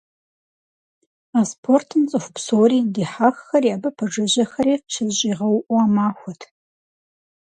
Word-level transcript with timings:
А 1.37 1.39
спортым 1.51 2.01
цӏыху 2.09 2.31
псори- 2.35 2.79
дихьэххэри 2.93 3.69
абы 3.75 3.89
пэжыжьэхэри- 3.97 4.75
щызэщӏигъэуӏуа 4.93 5.83
махуэт. 5.95 6.41